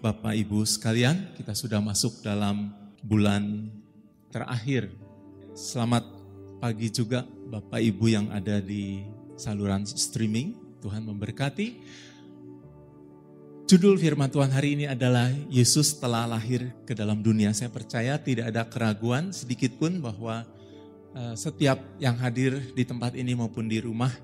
[0.00, 2.72] Bapak Ibu sekalian, kita sudah masuk dalam
[3.04, 3.68] bulan
[4.32, 4.88] terakhir.
[5.52, 6.08] Selamat
[6.56, 9.04] pagi juga Bapak Ibu yang ada di
[9.36, 10.56] saluran streaming.
[10.80, 11.84] Tuhan memberkati.
[13.68, 17.52] Judul firman Tuhan hari ini adalah Yesus telah lahir ke dalam dunia.
[17.52, 20.48] Saya percaya tidak ada keraguan sedikit pun bahwa
[21.12, 24.16] uh, setiap yang hadir di tempat ini maupun di rumah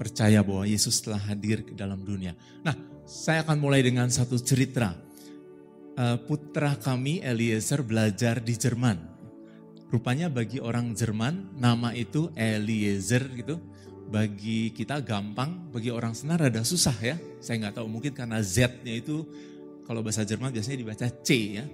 [0.00, 2.32] percaya bahwa Yesus telah hadir ke dalam dunia.
[2.64, 4.96] Nah, saya akan mulai dengan satu cerita.
[5.94, 8.98] Uh, putra kami Eliezer belajar di Jerman.
[9.92, 13.60] Rupanya bagi orang Jerman nama itu Eliezer gitu.
[14.04, 17.16] Bagi kita gampang, bagi orang senar rada susah ya.
[17.38, 19.22] Saya nggak tahu mungkin karena Z-nya itu
[19.84, 21.28] kalau bahasa Jerman biasanya dibaca C
[21.60, 21.64] ya.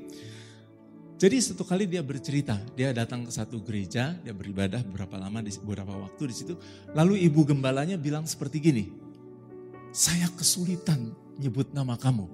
[1.21, 5.53] Jadi satu kali dia bercerita, dia datang ke satu gereja, dia beribadah beberapa lama di
[5.61, 6.55] beberapa waktu di situ.
[6.97, 8.89] Lalu ibu gembalanya bilang seperti gini,
[9.93, 12.27] saya kesulitan nyebut nama kamu.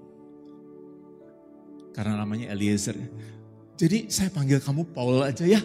[1.92, 2.96] Karena namanya Eliezer.
[3.76, 5.60] Jadi saya panggil kamu Paul aja ya.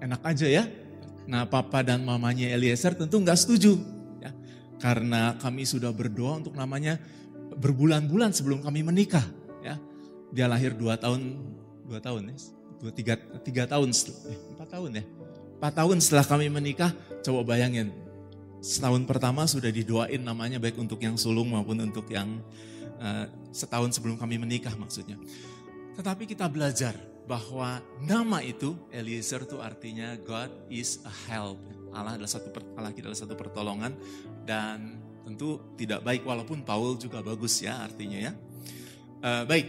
[0.00, 0.64] Enak aja ya.
[1.28, 3.76] Nah papa dan mamanya Eliezer tentu nggak setuju.
[4.20, 4.32] Ya.
[4.80, 6.96] Karena kami sudah berdoa untuk namanya
[7.56, 9.24] berbulan-bulan sebelum kami menikah.
[9.60, 9.76] Ya.
[10.30, 11.50] Dia lahir dua tahun
[11.90, 12.36] dua tahun ya,
[12.78, 15.04] dua tiga, tiga tahun, eh, empat tahun ya,
[15.58, 16.94] empat tahun setelah kami menikah,
[17.26, 17.90] coba bayangin,
[18.60, 22.40] setahun pertama sudah didoain namanya baik untuk yang sulung maupun untuk yang
[23.00, 25.16] uh, setahun sebelum kami menikah maksudnya.
[25.96, 26.94] Tetapi kita belajar
[27.24, 31.60] bahwa nama itu Eliezer itu artinya God is a help.
[31.90, 33.92] Allah adalah satu Allah kita adalah satu pertolongan
[34.46, 38.32] dan tentu tidak baik walaupun Paul juga bagus ya artinya ya.
[39.20, 39.66] Uh, baik,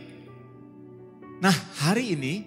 [1.42, 2.45] Nah hari ini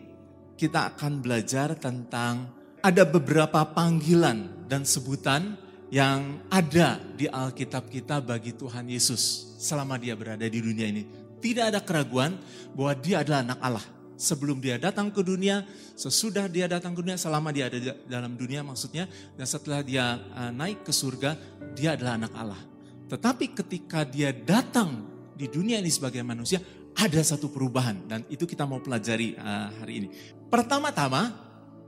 [0.55, 2.47] kita akan belajar tentang
[2.79, 5.59] ada beberapa panggilan dan sebutan
[5.93, 11.05] yang ada di Alkitab kita bagi Tuhan Yesus selama dia berada di dunia ini.
[11.41, 12.41] Tidak ada keraguan
[12.73, 13.87] bahwa dia adalah anak Allah.
[14.15, 15.67] Sebelum dia datang ke dunia,
[15.99, 20.55] sesudah dia datang ke dunia, selama dia ada dalam dunia maksudnya, dan setelah dia uh,
[20.55, 21.37] naik ke surga,
[21.75, 22.63] dia adalah anak Allah.
[23.11, 26.63] Tetapi ketika dia datang di dunia ini sebagai manusia,
[26.95, 30.09] ada satu perubahan dan itu kita mau pelajari uh, hari ini.
[30.47, 31.35] Pertama-tama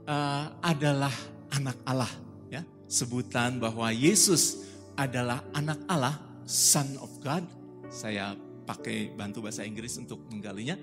[0.03, 1.15] uh, adalah
[1.55, 2.11] anak Allah.
[2.87, 4.63] Sebutan bahwa Yesus
[4.95, 6.15] adalah anak Allah,
[6.47, 7.43] son of God.
[7.91, 8.33] Saya
[8.67, 10.79] pakai bantu bahasa Inggris untuk menggalinya.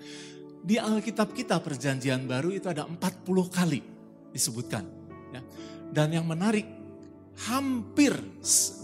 [0.64, 2.96] Di Alkitab kita perjanjian baru itu ada 40
[3.52, 3.80] kali
[4.32, 4.84] disebutkan.
[5.32, 5.40] Ya.
[5.92, 6.64] Dan yang menarik
[7.50, 8.14] hampir,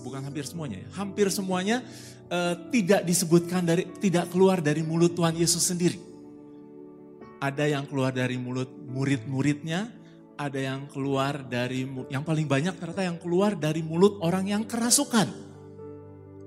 [0.03, 1.81] bukan hampir semuanya ya, hampir semuanya
[2.29, 5.99] uh, tidak disebutkan dari tidak keluar dari mulut Tuhan Yesus sendiri.
[7.41, 9.89] Ada yang keluar dari mulut murid-muridnya,
[10.41, 15.29] ada yang keluar dari yang paling banyak ternyata yang keluar dari mulut orang yang kerasukan.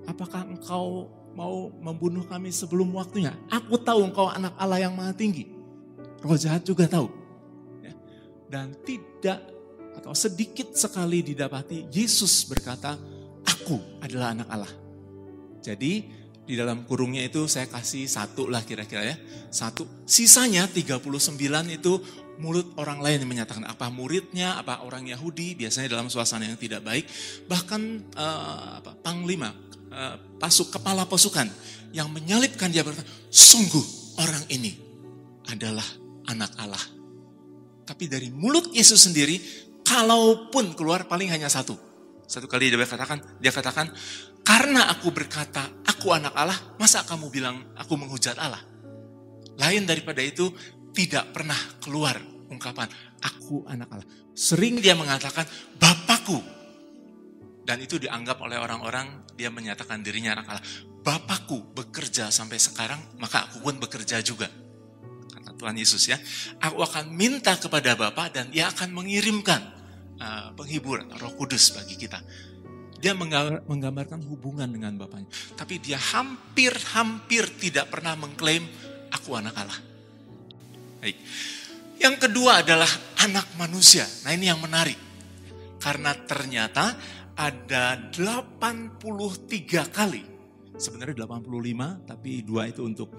[0.10, 3.38] Apakah engkau mau membunuh kami sebelum waktunya?
[3.54, 5.46] Aku tahu engkau anak Allah yang maha tinggi.
[6.26, 7.06] Roh jahat juga tahu.
[7.86, 7.94] Ya.
[8.50, 9.46] Dan tidak
[9.94, 12.98] atau sedikit sekali didapati Yesus berkata,
[13.46, 14.74] aku adalah anak Allah.
[15.62, 19.16] Jadi di dalam kurungnya itu saya kasih satu lah kira-kira ya.
[19.48, 19.88] Satu.
[20.04, 21.08] Sisanya 39
[21.72, 21.94] itu
[22.42, 26.82] mulut orang lain yang menyatakan apa muridnya, apa orang Yahudi, biasanya dalam suasana yang tidak
[26.82, 27.06] baik.
[27.46, 27.82] Bahkan
[28.18, 29.54] uh, apa, panglima,
[29.94, 31.50] uh, pasuk, kepala pasukan
[31.94, 34.74] yang menyalipkan dia berkata, sungguh orang ini
[35.50, 35.86] adalah
[36.30, 36.84] anak Allah.
[37.84, 39.38] Tapi dari mulut Yesus sendiri,
[39.84, 41.76] kalaupun keluar paling hanya satu.
[42.24, 43.92] Satu kali dia katakan, dia katakan,
[44.42, 48.64] karena aku berkata, aku anak Allah, masa kamu bilang aku menghujat Allah?
[49.60, 50.50] Lain daripada itu,
[50.94, 52.16] tidak pernah keluar
[52.54, 52.88] ungkapan,
[53.20, 54.08] aku anak Allah.
[54.38, 55.46] Sering dia mengatakan,
[55.82, 56.40] Bapakku.
[57.64, 60.66] Dan itu dianggap oleh orang-orang, dia menyatakan dirinya anak Allah.
[61.04, 64.48] Bapakku bekerja sampai sekarang, maka aku pun bekerja juga.
[65.34, 66.16] Kata Tuhan Yesus ya,
[66.62, 69.62] aku akan minta kepada Bapak dan dia akan mengirimkan
[70.22, 72.22] uh, penghibur, roh kudus bagi kita
[73.04, 73.12] dia
[73.68, 75.28] menggambarkan hubungan dengan Bapaknya.
[75.60, 78.64] Tapi dia hampir-hampir tidak pernah mengklaim,
[79.12, 79.93] aku anak Allah.
[81.04, 81.20] Baik.
[82.00, 82.88] Yang kedua adalah
[83.28, 84.08] anak manusia.
[84.24, 84.96] Nah ini yang menarik.
[85.76, 86.96] Karena ternyata
[87.36, 90.24] ada 83 kali.
[90.80, 93.12] Sebenarnya 85, tapi dua itu untuk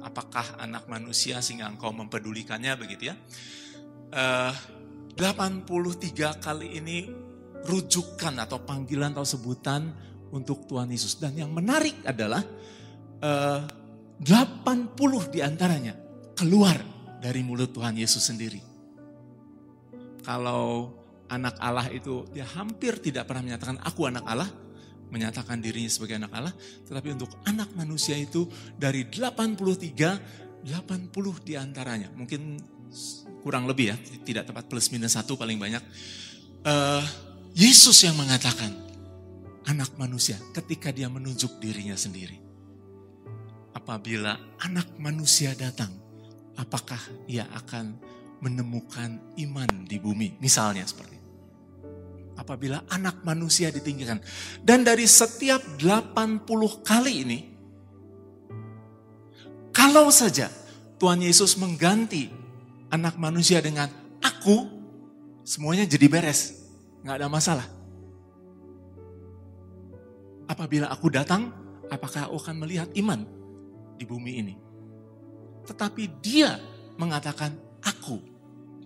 [0.00, 3.14] apakah anak manusia sehingga engkau mempedulikannya begitu ya.
[4.08, 7.04] Uh, eh, 83 kali ini
[7.68, 9.92] rujukan atau panggilan atau sebutan
[10.32, 11.20] untuk Tuhan Yesus.
[11.20, 12.40] Dan yang menarik adalah
[13.20, 13.60] eh,
[14.24, 16.07] 80 di antaranya
[16.38, 16.78] keluar
[17.18, 18.62] dari mulut Tuhan Yesus sendiri.
[20.22, 20.94] Kalau
[21.26, 24.50] anak Allah itu dia hampir tidak pernah menyatakan aku anak Allah.
[25.08, 26.52] menyatakan dirinya sebagai anak Allah,
[26.84, 28.44] tetapi untuk anak manusia itu
[28.76, 32.60] dari 83, 80 di antaranya, mungkin
[33.40, 35.80] kurang lebih ya, tidak tepat plus minus satu paling banyak.
[36.60, 37.00] Uh,
[37.56, 38.68] Yesus yang mengatakan
[39.64, 42.36] anak manusia ketika dia menunjuk dirinya sendiri.
[43.72, 45.92] Apabila anak manusia datang,
[46.58, 47.00] apakah
[47.30, 47.94] ia akan
[48.42, 50.36] menemukan iman di bumi?
[50.42, 51.18] Misalnya seperti
[52.38, 54.22] apabila anak manusia ditinggikan.
[54.62, 56.46] Dan dari setiap 80
[56.86, 57.38] kali ini,
[59.74, 60.46] kalau saja
[61.02, 62.30] Tuhan Yesus mengganti
[62.94, 63.90] anak manusia dengan
[64.22, 64.70] aku,
[65.42, 66.54] semuanya jadi beres.
[67.02, 67.66] Nggak ada masalah.
[70.48, 71.52] Apabila aku datang,
[71.90, 73.26] apakah aku akan melihat iman
[74.00, 74.54] di bumi ini?
[75.68, 76.56] Tetapi dia
[76.96, 77.52] mengatakan
[77.84, 78.18] aku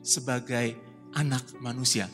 [0.02, 0.74] sebagai
[1.14, 2.10] anak manusia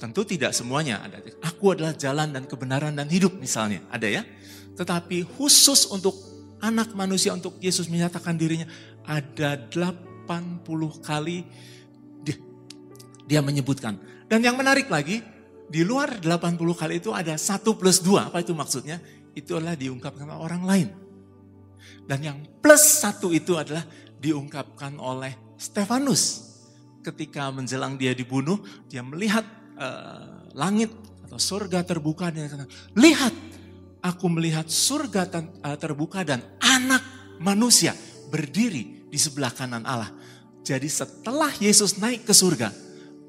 [0.00, 1.20] Tentu tidak semuanya ada.
[1.44, 3.84] Aku adalah jalan dan kebenaran dan hidup misalnya.
[3.92, 4.22] Ada ya.
[4.72, 6.16] Tetapi khusus untuk
[6.64, 8.64] anak manusia untuk Yesus menyatakan dirinya
[9.04, 10.24] ada 80
[11.04, 11.44] kali
[12.24, 12.40] dia,
[13.28, 14.00] dia menyebutkan.
[14.24, 15.20] Dan yang menarik lagi,
[15.68, 18.32] di luar 80 kali itu ada satu plus dua.
[18.32, 19.04] Apa itu maksudnya?
[19.36, 20.88] Itu adalah diungkapkan orang lain.
[22.04, 23.86] Dan yang plus satu itu adalah
[24.20, 26.52] diungkapkan oleh Stefanus.
[27.00, 28.60] Ketika menjelang dia dibunuh,
[28.90, 29.46] dia melihat
[29.80, 30.92] uh, langit
[31.24, 32.66] atau surga terbuka dan kata,
[32.98, 33.32] lihat
[34.04, 35.30] aku melihat surga
[35.64, 37.00] uh, terbuka dan anak
[37.40, 37.96] manusia
[38.28, 40.12] berdiri di sebelah kanan Allah.
[40.60, 42.68] Jadi setelah Yesus naik ke surga,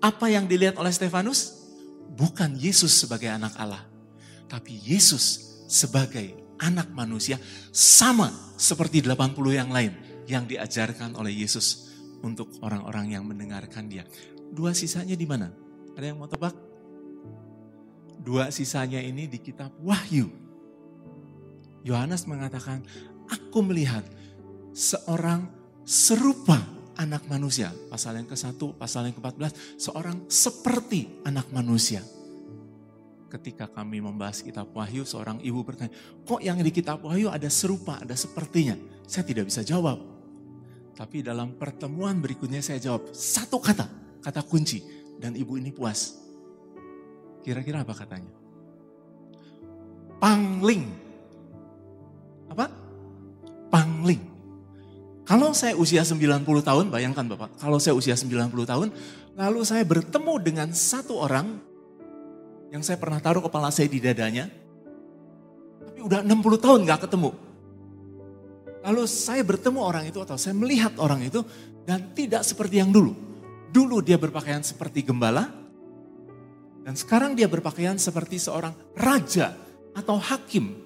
[0.04, 1.64] apa yang dilihat oleh Stefanus?
[2.12, 3.88] Bukan Yesus sebagai anak Allah,
[4.52, 7.42] tapi Yesus sebagai anak manusia
[7.74, 9.92] sama seperti 80 yang lain
[10.30, 11.92] yang diajarkan oleh Yesus
[12.22, 14.06] untuk orang-orang yang mendengarkan dia.
[14.54, 15.50] Dua sisanya di mana?
[15.98, 16.54] Ada yang mau tebak?
[18.22, 20.30] Dua sisanya ini di kitab Wahyu.
[21.82, 22.86] Yohanes mengatakan,
[23.26, 24.06] aku melihat
[24.78, 25.50] seorang
[25.82, 26.62] serupa
[27.02, 27.74] anak manusia.
[27.90, 32.06] Pasal yang ke-1, pasal yang ke-14, seorang seperti anak manusia.
[33.32, 35.96] Ketika kami membahas kitab Wahyu, seorang ibu bertanya,
[36.28, 38.76] kok yang di kitab Wahyu ada serupa, ada sepertinya?
[39.08, 40.04] Saya tidak bisa jawab.
[41.00, 43.88] Tapi dalam pertemuan berikutnya saya jawab, satu kata,
[44.20, 44.84] kata kunci
[45.16, 46.20] dan ibu ini puas.
[47.40, 48.36] Kira-kira apa katanya?
[50.20, 50.92] Pangling.
[52.52, 52.68] Apa?
[53.72, 54.22] Pangling.
[55.24, 58.92] Kalau saya usia 90 tahun, bayangkan Bapak, kalau saya usia 90 tahun,
[59.40, 61.71] lalu saya bertemu dengan satu orang
[62.72, 64.48] yang saya pernah taruh kepala saya di dadanya,
[65.84, 67.36] tapi udah 60 tahun gak ketemu.
[68.82, 71.46] Lalu saya bertemu orang itu atau saya melihat orang itu
[71.86, 73.14] dan tidak seperti yang dulu.
[73.70, 75.62] Dulu dia berpakaian seperti gembala,
[76.82, 79.54] dan sekarang dia berpakaian seperti seorang raja
[79.94, 80.82] atau hakim.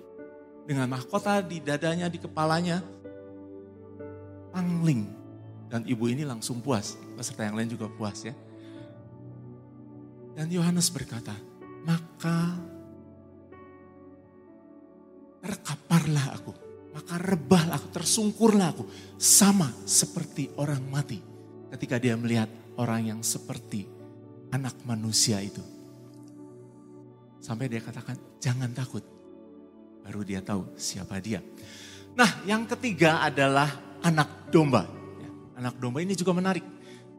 [0.65, 2.81] Dengan mahkota di dadanya, di kepalanya.
[4.51, 5.07] Pangling.
[5.69, 6.99] Dan ibu ini langsung puas.
[7.15, 8.35] Peserta yang lain juga puas ya.
[10.35, 11.31] Dan Yohanes berkata,
[11.85, 12.57] maka
[15.45, 16.51] terkaparlah aku.
[16.95, 18.83] Maka rebahlah aku, tersungkurlah aku.
[19.21, 21.21] Sama seperti orang mati.
[21.69, 22.49] Ketika dia melihat
[22.81, 23.85] orang yang seperti
[24.49, 25.61] anak manusia itu.
[27.43, 29.03] Sampai dia katakan, jangan takut.
[30.01, 31.43] Baru dia tahu siapa dia.
[32.15, 34.87] Nah yang ketiga adalah anak domba.
[35.19, 35.29] Ya,
[35.59, 36.63] anak domba ini juga menarik.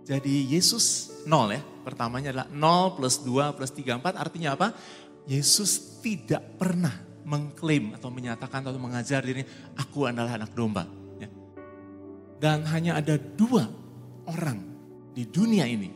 [0.06, 1.62] Jadi Yesus nol ya.
[1.86, 4.74] Pertamanya adalah nol plus dua plus tiga empat artinya apa?
[5.30, 6.90] Yesus tidak pernah
[7.22, 9.46] mengklaim atau menyatakan atau mengajar dirinya,
[9.78, 10.82] aku adalah anak domba.
[11.22, 11.30] Ya.
[12.42, 13.70] Dan hanya ada dua
[14.26, 14.58] orang
[15.14, 15.90] di dunia ini.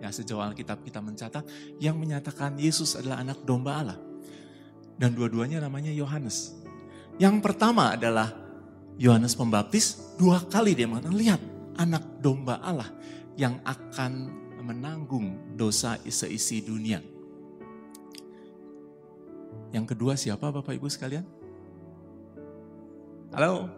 [0.00, 1.44] Ya sejauh Alkitab kita mencatat
[1.80, 3.98] yang menyatakan Yesus adalah anak domba Allah.
[4.96, 6.56] Dan dua-duanya namanya Yohanes.
[7.20, 8.32] Yang pertama adalah
[8.96, 11.40] Yohanes Pembaptis, dua kali dia mengatakan, lihat
[11.76, 12.88] anak domba Allah
[13.34, 17.04] yang akan menanggung dosa seisi dunia.
[19.76, 21.26] Yang kedua siapa Bapak Ibu sekalian?
[23.36, 23.68] Halo?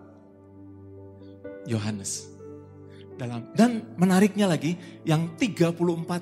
[1.67, 2.37] Yohanes
[3.17, 5.73] dalam dan menariknya lagi yang 34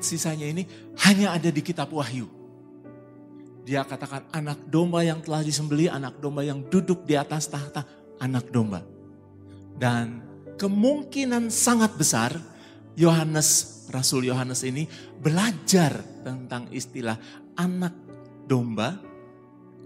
[0.00, 0.62] sisanya ini
[1.02, 2.30] hanya ada di kitab Wahyu.
[3.66, 7.82] Dia katakan anak domba yang telah disembeli, anak domba yang duduk di atas tahta,
[8.22, 8.86] anak domba.
[9.74, 10.22] Dan
[10.54, 12.30] kemungkinan sangat besar
[12.94, 14.90] Yohanes, Rasul Yohanes ini
[15.22, 17.14] belajar tentang istilah
[17.54, 17.94] anak
[18.50, 18.98] domba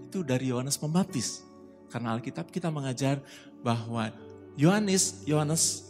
[0.09, 1.45] itu dari Yohanes Pembaptis.
[1.93, 3.21] Karena Alkitab kita mengajar
[3.61, 4.09] bahwa
[4.57, 5.85] Yohanes, Yohanes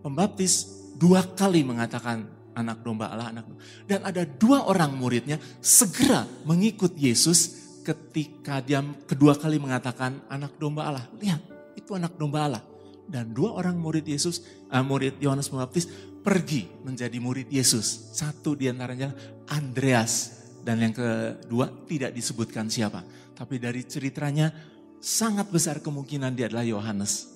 [0.00, 2.24] Pembaptis dua kali mengatakan
[2.56, 3.60] anak domba Allah, anak domba.
[3.84, 10.88] Dan ada dua orang muridnya segera mengikut Yesus ketika dia kedua kali mengatakan anak domba
[10.88, 11.04] Allah.
[11.20, 11.40] Lihat,
[11.76, 12.62] itu anak domba Allah.
[13.06, 15.86] Dan dua orang murid Yesus, uh, murid Yohanes Pembaptis
[16.26, 18.10] pergi menjadi murid Yesus.
[18.10, 19.14] Satu di antaranya
[19.46, 20.42] Andreas.
[20.66, 23.06] Dan yang kedua tidak disebutkan siapa.
[23.38, 24.50] Tapi dari ceritanya
[24.98, 27.30] sangat besar kemungkinan dia adalah Yohanes.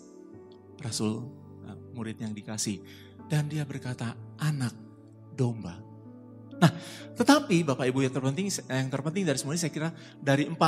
[0.82, 1.22] Rasul
[1.70, 2.82] uh, murid yang dikasih.
[3.30, 4.74] Dan dia berkata anak
[5.38, 5.78] domba.
[6.60, 6.72] Nah,
[7.14, 9.88] tetapi Bapak Ibu yang terpenting yang terpenting dari semuanya saya kira
[10.20, 10.58] dari 40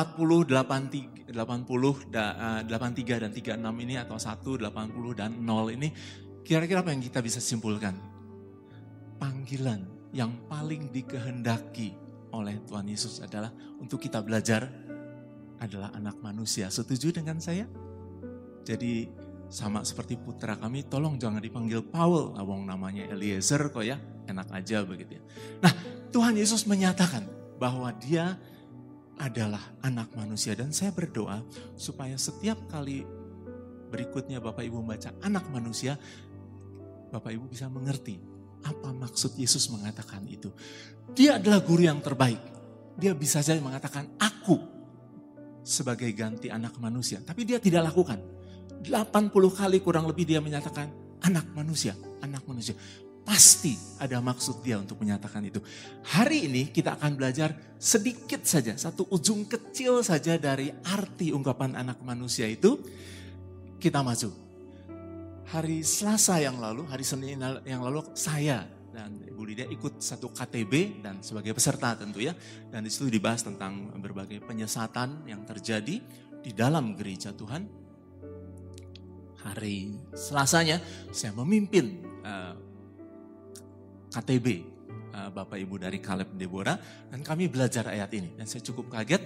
[0.48, 2.70] 80 80 83
[3.28, 5.92] dan 36 ini atau 1 80 dan 0 ini
[6.46, 8.11] kira-kira apa yang kita bisa simpulkan?
[9.22, 11.94] Panggilan yang paling dikehendaki
[12.34, 14.66] oleh Tuhan Yesus adalah untuk kita belajar
[15.62, 16.66] adalah anak manusia.
[16.66, 17.70] Setuju dengan saya?
[18.66, 19.06] Jadi
[19.46, 23.94] sama seperti putra kami, tolong jangan dipanggil Paul, awang namanya Eliezer kok ya,
[24.26, 25.22] enak aja begitu ya.
[25.62, 25.72] Nah
[26.10, 27.22] Tuhan Yesus menyatakan
[27.62, 28.34] bahwa dia
[29.22, 31.46] adalah anak manusia dan saya berdoa
[31.78, 33.06] supaya setiap kali
[33.86, 35.94] berikutnya Bapak Ibu membaca anak manusia,
[37.14, 38.31] Bapak Ibu bisa mengerti
[38.62, 40.50] apa maksud Yesus mengatakan itu.
[41.12, 42.40] Dia adalah guru yang terbaik.
[42.96, 44.58] Dia bisa saja mengatakan aku
[45.62, 48.18] sebagai ganti anak manusia, tapi dia tidak lakukan
[48.82, 50.90] 80 kali kurang lebih dia menyatakan
[51.22, 52.74] anak manusia, anak manusia.
[53.22, 55.62] Pasti ada maksud dia untuk menyatakan itu.
[56.10, 62.02] Hari ini kita akan belajar sedikit saja, satu ujung kecil saja dari arti ungkapan anak
[62.02, 62.82] manusia itu.
[63.78, 64.30] Kita maju.
[65.50, 71.02] Hari Selasa yang lalu, hari Senin yang lalu saya dan Ibu Lydia ikut satu KTB
[71.02, 72.36] dan sebagai peserta tentu ya.
[72.68, 75.98] Dan di situ dibahas tentang berbagai penyesatan yang terjadi
[76.44, 77.64] di dalam gereja Tuhan.
[79.42, 80.78] Hari Selasanya
[81.10, 82.54] saya memimpin uh, eh,
[84.14, 84.54] KTB uh,
[85.18, 86.78] eh, Bapak Ibu dari Kaleb Deborah.
[87.10, 88.38] Dan kami belajar ayat ini.
[88.38, 89.24] Dan saya cukup kaget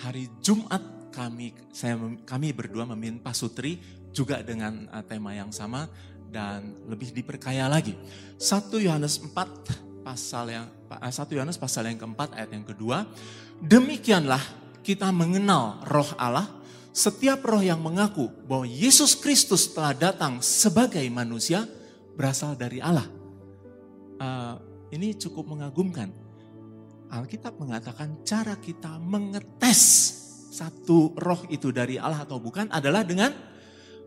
[0.00, 3.78] hari Jumat kami saya kami berdua memimpin Pasutri
[4.10, 5.86] juga dengan uh, tema yang sama
[6.30, 7.98] dan lebih diperkaya lagi.
[8.38, 13.06] 1 Yohanes 4 pasal yang 1 Yohanes pasal yang keempat ayat yang kedua,
[13.62, 14.40] demikianlah
[14.80, 16.48] kita mengenal roh Allah
[16.90, 21.62] setiap roh yang mengaku bahwa Yesus Kristus telah datang sebagai manusia
[22.18, 23.06] berasal dari Allah.
[24.18, 24.58] Uh,
[24.90, 26.10] ini cukup mengagumkan.
[27.10, 30.14] Alkitab mengatakan cara kita mengetes
[30.50, 33.30] satu roh itu dari Allah atau bukan adalah dengan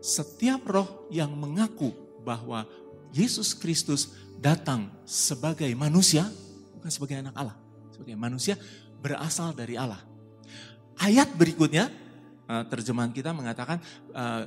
[0.04, 1.88] setiap roh yang mengaku
[2.20, 2.68] bahwa
[3.16, 6.28] Yesus Kristus datang sebagai manusia,
[6.76, 7.56] bukan sebagai anak Allah,
[7.88, 8.60] sebagai manusia
[9.00, 10.04] berasal dari Allah.
[11.00, 11.88] Ayat berikutnya
[12.44, 13.80] uh, terjemahan kita mengatakan
[14.12, 14.44] uh,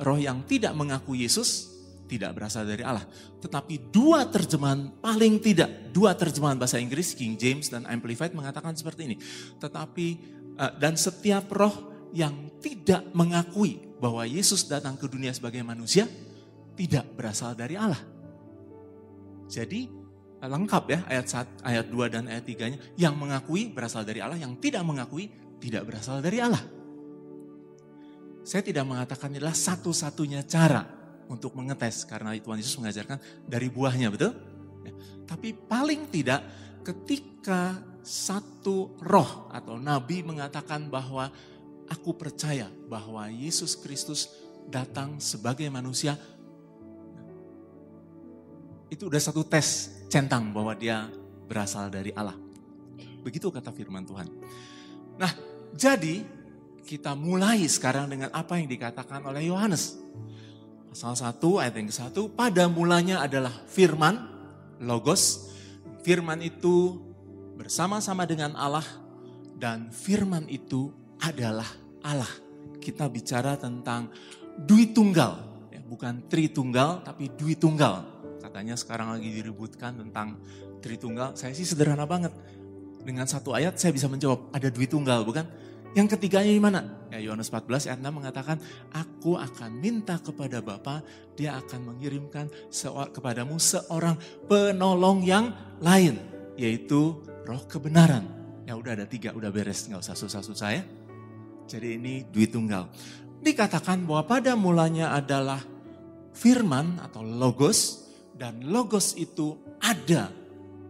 [0.00, 1.76] roh yang tidak mengaku Yesus
[2.08, 3.04] tidak berasal dari Allah.
[3.44, 9.12] Tetapi dua terjemahan paling tidak, dua terjemahan bahasa Inggris, King James dan Amplified mengatakan seperti
[9.12, 9.16] ini.
[9.60, 16.10] Tetapi dan setiap roh yang tidak mengakui bahwa Yesus datang ke dunia sebagai manusia
[16.74, 18.02] tidak berasal dari Allah.
[19.46, 19.90] Jadi
[20.38, 22.78] lengkap ya ayat 1, ayat 2 dan ayat 3-nya.
[22.94, 26.62] Yang mengakui berasal dari Allah, yang tidak mengakui tidak berasal dari Allah.
[28.46, 30.86] Saya tidak mengatakan inilah satu-satunya cara
[31.28, 34.32] untuk mengetes karena Tuhan Yesus mengajarkan dari buahnya, betul?
[34.86, 34.94] Ya.
[35.28, 36.40] Tapi paling tidak
[36.80, 41.28] ketika satu roh atau nabi mengatakan bahwa
[41.88, 44.28] aku percaya bahwa Yesus Kristus
[44.68, 46.14] datang sebagai manusia,
[48.88, 51.08] itu udah satu tes centang bahwa dia
[51.48, 52.36] berasal dari Allah.
[53.24, 54.28] Begitu kata firman Tuhan.
[55.20, 55.32] Nah,
[55.76, 56.24] jadi
[56.88, 60.00] kita mulai sekarang dengan apa yang dikatakan oleh Yohanes.
[60.88, 64.16] Pasal 1 ayat yang ke-1, pada mulanya adalah firman,
[64.80, 65.52] logos.
[66.00, 66.96] Firman itu
[67.58, 68.86] bersama-sama dengan Allah
[69.58, 71.66] dan firman itu adalah
[72.06, 72.30] Allah.
[72.78, 74.14] Kita bicara tentang
[74.54, 75.42] dui tunggal,
[75.74, 78.06] ya, bukan tritunggal tapi dui tunggal.
[78.38, 80.38] Katanya sekarang lagi diributkan tentang
[80.78, 81.34] tritunggal.
[81.34, 82.30] Saya sih sederhana banget.
[83.02, 85.44] Dengan satu ayat saya bisa menjawab ada dui tunggal, bukan?
[85.96, 86.80] Yang ketiganya di mana?
[87.08, 88.56] Ya Yohanes 14 ayat 6 mengatakan,
[88.92, 91.00] Aku akan minta kepada Bapa,
[91.34, 92.52] dia akan mengirimkan
[93.10, 94.14] kepadamu seorang
[94.46, 96.20] penolong yang lain,
[96.60, 97.16] yaitu
[97.48, 98.28] roh kebenaran.
[98.68, 100.84] Ya udah ada tiga, udah beres, nggak usah susah-susah ya.
[101.64, 102.92] Jadi ini duit tunggal.
[103.40, 105.64] Dikatakan bahwa pada mulanya adalah
[106.36, 108.04] firman atau logos,
[108.36, 110.28] dan logos itu ada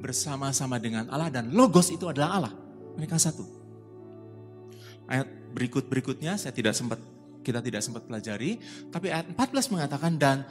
[0.02, 2.54] bersama-sama dengan Allah, dan logos itu adalah Allah.
[2.98, 3.58] Mereka satu
[5.08, 7.00] ayat berikut-berikutnya saya tidak sempat
[7.40, 8.60] kita tidak sempat pelajari,
[8.92, 10.44] tapi ayat 14 mengatakan dan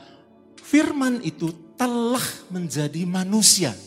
[0.58, 3.78] firman itu telah menjadi manusia.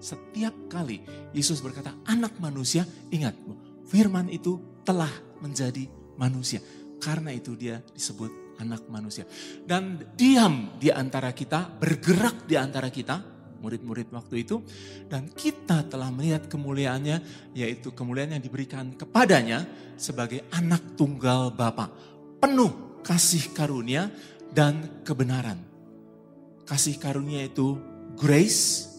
[0.00, 1.04] Setiap kali
[1.36, 3.36] Yesus berkata anak manusia, ingat
[3.84, 5.12] firman itu telah
[5.44, 6.58] menjadi manusia.
[7.00, 9.24] Karena itu dia disebut anak manusia.
[9.64, 13.20] Dan diam di antara kita, bergerak di antara kita,
[13.60, 14.60] murid-murid waktu itu.
[15.08, 19.64] Dan kita telah melihat kemuliaannya, yaitu kemuliaan yang diberikan kepadanya
[19.96, 21.88] sebagai anak tunggal Bapa.
[22.40, 24.12] Penuh kasih karunia
[24.52, 25.60] dan kebenaran.
[26.68, 27.80] Kasih karunia itu
[28.16, 28.89] grace,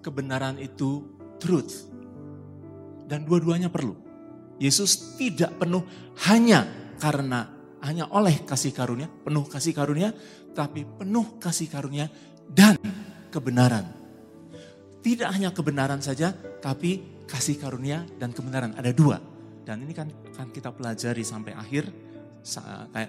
[0.00, 1.06] kebenaran itu
[1.40, 1.88] truth.
[3.06, 3.96] Dan dua-duanya perlu.
[4.60, 5.84] Yesus tidak penuh
[6.28, 6.68] hanya
[7.00, 7.48] karena
[7.80, 10.12] hanya oleh kasih karunia, penuh kasih karunia,
[10.52, 12.12] tapi penuh kasih karunia
[12.44, 12.76] dan
[13.32, 13.88] kebenaran.
[15.00, 18.76] Tidak hanya kebenaran saja, tapi kasih karunia dan kebenaran.
[18.76, 19.16] Ada dua.
[19.64, 21.88] Dan ini kan akan kita pelajari sampai akhir,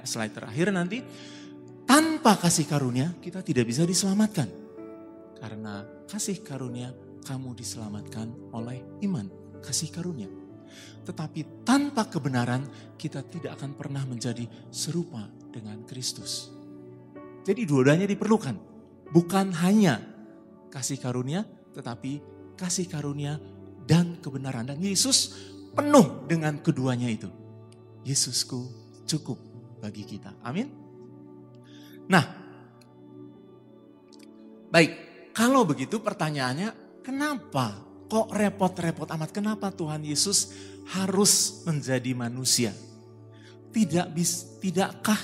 [0.07, 1.03] slide terakhir nanti.
[1.83, 4.60] Tanpa kasih karunia, kita tidak bisa diselamatkan.
[5.41, 6.93] Karena kasih karunia,
[7.25, 9.25] kamu diselamatkan oleh iman.
[9.65, 10.29] Kasih karunia.
[11.01, 16.53] Tetapi tanpa kebenaran, kita tidak akan pernah menjadi serupa dengan Kristus.
[17.41, 18.55] Jadi dua-duanya diperlukan.
[19.09, 19.97] Bukan hanya
[20.69, 21.43] kasih karunia,
[21.73, 22.21] tetapi
[22.53, 23.41] kasih karunia
[23.89, 24.69] dan kebenaran.
[24.69, 25.33] Dan Yesus
[25.73, 27.27] penuh dengan keduanya itu.
[28.05, 28.69] Yesusku
[29.09, 29.41] cukup
[29.81, 30.37] bagi kita.
[30.45, 30.69] Amin.
[32.07, 32.23] Nah,
[34.69, 35.10] baik.
[35.31, 37.79] Kalau begitu pertanyaannya, kenapa
[38.11, 39.29] kok repot-repot amat?
[39.31, 40.51] Kenapa Tuhan Yesus
[40.91, 42.75] harus menjadi manusia?
[43.71, 45.19] Tidak bis, tidakkah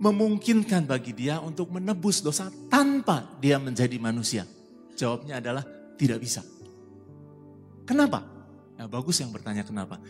[0.00, 4.48] memungkinkan bagi dia untuk menebus dosa tanpa dia menjadi manusia?
[4.96, 5.64] Jawabnya adalah
[6.00, 6.40] tidak bisa.
[7.84, 8.24] Kenapa?
[8.80, 10.00] Nah, bagus yang bertanya kenapa.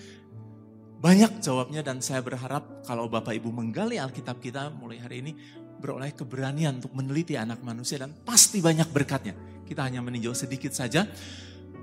[1.03, 5.35] Banyak jawabnya dan saya berharap kalau Bapak Ibu menggali Alkitab kita mulai hari ini
[5.83, 9.35] beroleh keberanian untuk meneliti anak manusia dan pasti banyak berkatnya.
[9.67, 11.03] Kita hanya meninjau sedikit saja.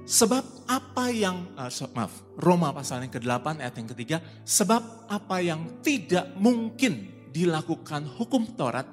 [0.10, 5.84] Sebab apa yang, uh, maaf, Roma pasal yang ke-8 ayat yang ketiga, sebab apa yang
[5.86, 8.90] tidak mungkin dilakukan hukum Taurat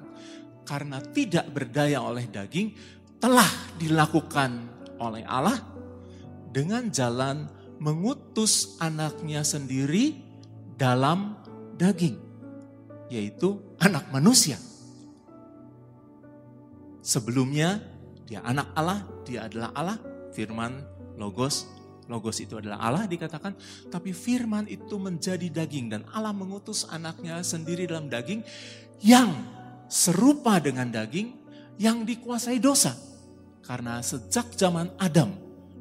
[0.67, 2.75] karena tidak berdaya oleh daging
[3.17, 3.49] telah
[3.81, 4.69] dilakukan
[5.01, 5.57] oleh Allah
[6.53, 7.49] dengan jalan
[7.81, 10.13] mengutus anaknya sendiri
[10.77, 11.33] dalam
[11.77, 12.17] daging,
[13.09, 14.57] yaitu anak manusia.
[17.07, 17.79] Sebelumnya
[18.27, 19.95] dia anak Allah, dia adalah Allah,
[20.35, 20.83] firman
[21.15, 21.63] logos,
[22.11, 23.55] logos itu adalah Allah dikatakan,
[23.87, 28.43] tapi firman itu menjadi daging dan Allah mengutus anaknya sendiri dalam daging
[28.99, 29.31] yang
[29.87, 31.31] serupa dengan daging
[31.79, 32.91] yang dikuasai dosa.
[33.63, 35.31] Karena sejak zaman Adam,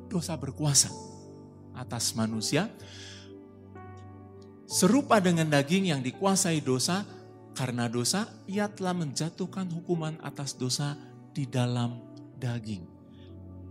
[0.07, 0.95] dosa berkuasa
[1.75, 2.71] atas manusia.
[4.71, 7.03] Serupa dengan daging yang dikuasai dosa,
[7.59, 10.95] karena dosa ia telah menjatuhkan hukuman atas dosa
[11.37, 12.01] di dalam
[12.41, 12.81] daging.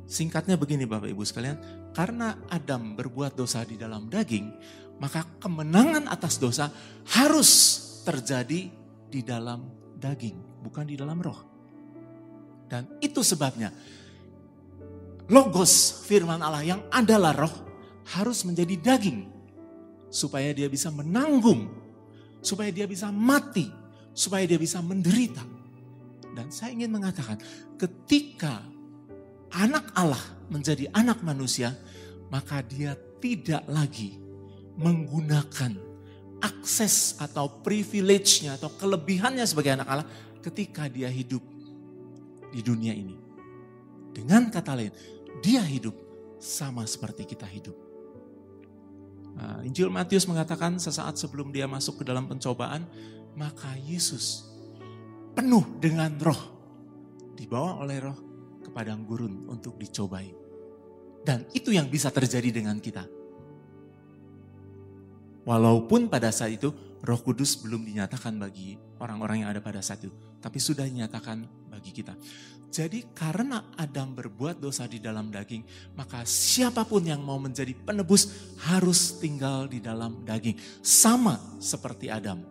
[0.05, 1.57] Singkatnya begini Bapak Ibu sekalian,
[1.97, 4.53] karena Adam berbuat dosa di dalam daging,
[5.01, 6.69] maka kemenangan atas dosa
[7.09, 8.69] harus terjadi
[9.09, 9.65] di dalam
[9.97, 11.41] daging, bukan di dalam roh.
[12.69, 13.73] Dan itu sebabnya
[15.25, 17.55] logos firman Allah yang adalah roh
[18.13, 19.33] harus menjadi daging.
[20.13, 21.67] Supaya dia bisa menanggung,
[22.39, 23.67] supaya dia bisa mati,
[24.13, 25.54] supaya dia bisa menderita.
[26.35, 27.39] Dan saya ingin mengatakan
[27.79, 28.59] ketika
[29.55, 30.19] anak Allah
[30.51, 31.71] menjadi anak manusia,
[32.27, 34.19] maka dia tidak lagi
[34.75, 35.79] menggunakan
[36.43, 40.07] akses atau privilege-nya atau kelebihannya sebagai anak Allah
[40.43, 41.41] ketika dia hidup
[42.51, 43.15] di dunia ini.
[44.11, 44.91] Dengan kata lain,
[45.39, 45.95] dia hidup
[46.37, 47.75] sama seperti kita hidup.
[49.35, 52.87] Nah, Injil Matius mengatakan sesaat sebelum dia masuk ke dalam pencobaan,
[53.35, 54.54] maka Yesus
[55.35, 56.41] penuh dengan roh,
[57.35, 58.17] dibawa oleh roh
[58.63, 60.31] ke padang gurun untuk dicobai.
[61.25, 63.03] Dan itu yang bisa terjadi dengan kita.
[65.45, 66.73] Walaupun pada saat itu
[67.05, 70.13] roh kudus belum dinyatakan bagi orang-orang yang ada pada saat itu.
[70.41, 72.17] Tapi sudah dinyatakan bagi kita.
[72.75, 75.63] Jadi karena Adam berbuat dosa di dalam daging,
[75.95, 80.59] maka siapa pun yang mau menjadi penebus harus tinggal di dalam daging.
[80.83, 82.43] Sama seperti Adam.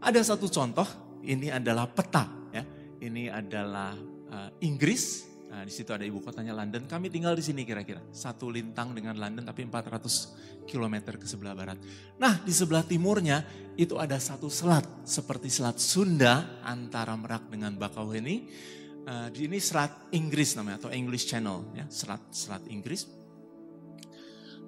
[0.00, 0.88] Ada satu contoh,
[1.26, 2.28] ini adalah peta.
[2.52, 2.62] ya.
[3.04, 3.92] Ini adalah
[4.30, 6.82] uh, Inggris, Nah, di situ ada ibu kotanya London.
[6.90, 8.02] Kami tinggal di sini kira-kira.
[8.10, 11.78] Satu lintang dengan London tapi 400 km ke sebelah barat.
[12.18, 13.46] Nah, di sebelah timurnya
[13.78, 18.50] itu ada satu selat seperti selat Sunda antara Merak dengan Bakauheni.
[19.06, 23.06] Uh, ini selat Inggris namanya atau English Channel ya, selat selat Inggris.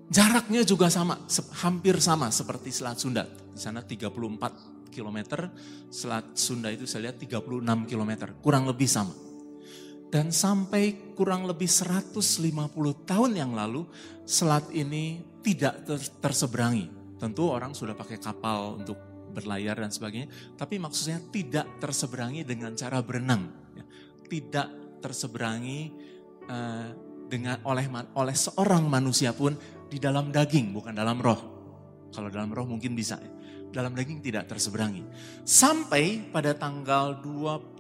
[0.07, 1.19] Jaraknya juga sama,
[1.67, 3.27] hampir sama seperti selat Sunda.
[3.27, 5.53] Di sana 34 km,
[5.93, 7.45] selat Sunda itu saya lihat 36
[7.85, 9.13] km, kurang lebih sama.
[10.07, 12.33] Dan sampai kurang lebih 150
[13.05, 13.85] tahun yang lalu,
[14.25, 15.85] selat ini tidak
[16.25, 16.89] terseberangi.
[17.21, 18.97] Tentu orang sudah pakai kapal untuk
[19.37, 23.53] berlayar dan sebagainya, tapi maksudnya tidak terseberangi dengan cara berenang.
[23.77, 23.85] Ya.
[24.25, 24.69] Tidak
[25.05, 25.81] terseberangi
[26.49, 26.89] uh,
[27.27, 27.85] dengan oleh
[28.17, 29.53] oleh seorang manusia pun
[29.87, 31.56] di dalam daging, bukan dalam roh.
[32.17, 33.21] Kalau dalam roh mungkin bisa.
[33.21, 33.29] Ya.
[33.77, 35.05] Dalam daging tidak terseberangi.
[35.45, 37.77] Sampai pada tanggal 25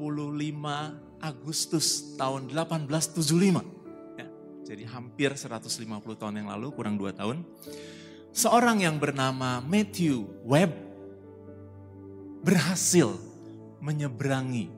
[1.24, 3.64] Agustus tahun 1875.
[4.20, 4.28] Ya,
[4.68, 7.40] jadi hampir 150 tahun yang lalu, kurang 2 tahun.
[8.36, 10.76] Seorang yang bernama Matthew Webb
[12.44, 13.16] berhasil
[13.80, 14.68] menyeberangi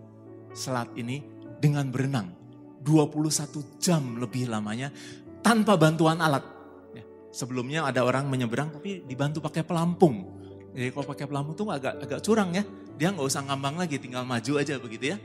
[0.54, 1.26] selat ini
[1.58, 2.30] dengan berenang.
[2.86, 4.94] 21 jam lebih lamanya
[5.42, 6.57] tanpa bantuan alat.
[7.28, 10.24] Ya, sebelumnya ada orang menyeberang tapi dibantu pakai pelampung.
[10.72, 12.64] Jadi kalau pakai pelampung tuh agak agak curang ya.
[12.98, 15.18] Dia nggak usah ngambang lagi, tinggal maju aja begitu ya.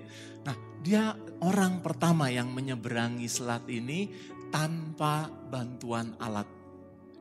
[0.45, 0.53] Nah,
[0.85, 4.13] dia orang pertama yang menyeberangi selat ini
[4.53, 6.45] tanpa bantuan alat.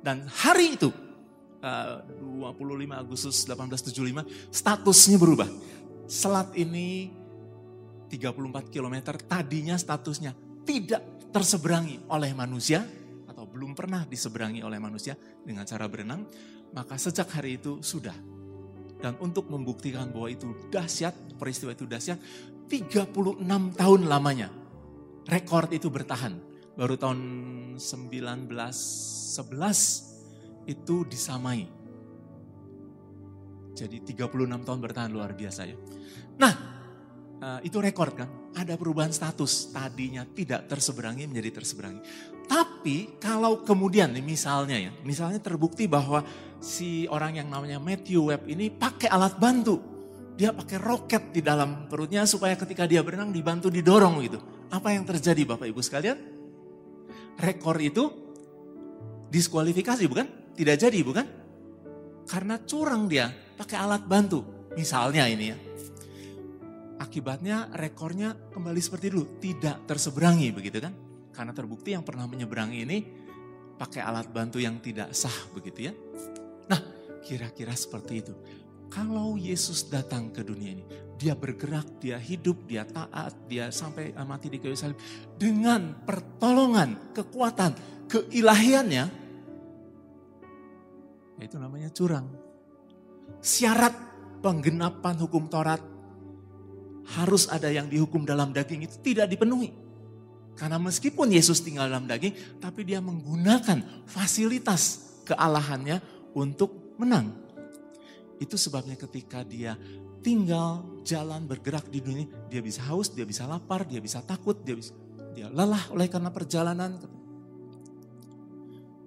[0.05, 0.93] Dan hari itu,
[1.63, 5.49] 25 eh, Agustus 1875, statusnya berubah.
[6.05, 7.09] Selat ini
[8.13, 10.37] 34 km, tadinya statusnya
[10.69, 12.85] tidak terseberangi oleh manusia,
[13.63, 15.15] belum pernah diseberangi oleh manusia
[15.47, 16.27] dengan cara berenang,
[16.75, 18.33] maka sejak hari itu sudah
[19.03, 22.23] dan untuk membuktikan bahwa itu dahsyat, peristiwa itu dahsyat,
[22.71, 23.43] 36
[23.75, 24.47] tahun lamanya.
[25.27, 26.39] Rekor itu bertahan.
[26.79, 27.19] Baru tahun
[27.79, 31.67] 1911 itu disamai.
[33.75, 35.75] Jadi 36 tahun bertahan luar biasa ya.
[36.39, 36.72] Nah,
[37.43, 38.55] eh, itu rekor kan.
[38.55, 39.75] Ada perubahan status.
[39.75, 42.01] Tadinya tidak terseberangi menjadi terseberangi.
[42.47, 46.23] Tapi kalau kemudian misalnya ya, misalnya terbukti bahwa
[46.63, 49.83] si orang yang namanya Matthew Webb ini pakai alat bantu.
[50.33, 54.41] Dia pakai roket di dalam perutnya supaya ketika dia berenang dibantu didorong gitu.
[54.73, 56.17] Apa yang terjadi Bapak Ibu sekalian?
[57.37, 58.09] Rekor itu
[59.29, 60.57] diskualifikasi bukan?
[60.57, 61.27] Tidak jadi bukan?
[62.25, 64.45] Karena curang dia pakai alat bantu.
[64.73, 65.57] Misalnya ini ya.
[67.03, 70.95] Akibatnya rekornya kembali seperti dulu, tidak terseberangi begitu kan?
[71.35, 72.99] Karena terbukti yang pernah menyeberangi ini
[73.75, 75.93] pakai alat bantu yang tidak sah begitu ya.
[76.71, 76.79] Nah
[77.27, 78.35] kira-kira seperti itu.
[78.87, 80.85] Kalau Yesus datang ke dunia ini,
[81.17, 85.01] dia bergerak, dia hidup, dia taat, dia sampai mati di kayu salib
[85.41, 87.73] dengan pertolongan, kekuatan,
[88.07, 89.05] keilahiannya,
[91.41, 92.29] itu namanya curang.
[93.41, 93.97] Syarat
[94.45, 95.92] penggenapan hukum Taurat
[97.19, 99.75] harus ada yang dihukum dalam daging itu tidak dipenuhi.
[100.55, 105.99] Karena meskipun Yesus tinggal dalam daging, tapi dia menggunakan fasilitas kealahannya
[106.37, 107.33] untuk menang.
[108.39, 109.75] Itu sebabnya ketika dia
[110.23, 114.79] tinggal jalan bergerak di dunia, dia bisa haus, dia bisa lapar, dia bisa takut, dia
[114.79, 114.95] bisa
[115.33, 117.01] dia lelah oleh karena perjalanan.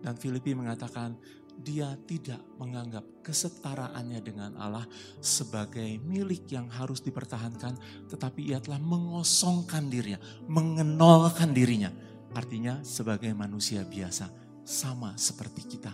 [0.02, 1.18] Dan Filipi mengatakan,
[1.60, 4.86] dia tidak menganggap kesetaraannya dengan Allah
[5.24, 7.80] sebagai milik yang harus dipertahankan,
[8.12, 11.90] tetapi ia telah mengosongkan dirinya, mengenolkan dirinya.
[12.36, 14.28] Artinya sebagai manusia biasa,
[14.68, 15.94] sama seperti kita.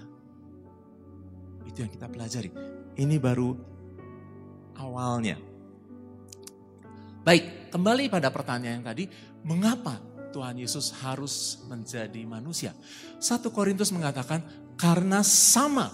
[1.67, 2.49] Itu yang kita pelajari.
[2.97, 3.55] Ini baru
[4.81, 5.37] awalnya.
[7.21, 9.05] Baik, kembali pada pertanyaan yang tadi,
[9.45, 10.01] mengapa
[10.33, 12.73] Tuhan Yesus harus menjadi manusia?
[13.21, 14.41] Satu Korintus mengatakan
[14.81, 15.93] karena sama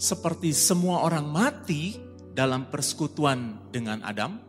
[0.00, 2.00] seperti semua orang mati
[2.32, 4.40] dalam persekutuan dengan Adam,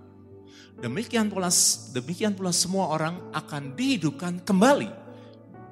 [0.79, 1.51] demikian pula
[1.91, 4.87] demikian pula semua orang akan dihidupkan kembali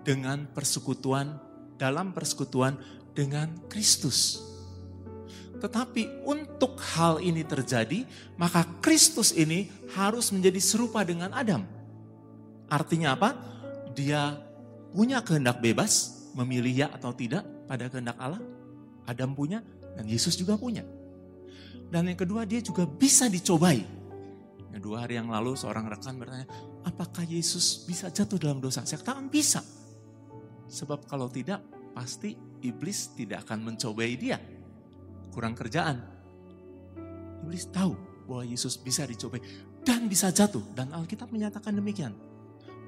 [0.03, 1.39] dengan persekutuan
[1.79, 2.75] dalam persekutuan
[3.15, 4.43] dengan Kristus.
[5.63, 8.03] Tetapi untuk hal ini terjadi,
[8.35, 11.63] maka Kristus ini harus menjadi serupa dengan Adam.
[12.67, 13.39] Artinya apa?
[13.95, 14.35] Dia
[14.91, 18.41] punya kehendak bebas, memilih ya atau tidak, pada kehendak Allah.
[19.05, 19.61] Adam punya
[19.93, 20.81] dan Yesus juga punya.
[21.89, 23.81] Dan yang kedua dia juga bisa dicobai.
[24.69, 26.45] Yang dua hari yang lalu seorang rekan bertanya,
[26.85, 28.85] apakah Yesus bisa jatuh dalam dosa?
[28.85, 29.65] Saya katakan bisa.
[30.69, 31.65] Sebab kalau tidak,
[31.97, 34.37] pasti iblis tidak akan mencobai dia.
[35.33, 35.97] Kurang kerjaan.
[37.41, 37.97] Iblis tahu
[38.29, 39.41] bahwa Yesus bisa dicobai
[39.81, 40.61] dan bisa jatuh.
[40.77, 42.13] Dan Alkitab menyatakan demikian.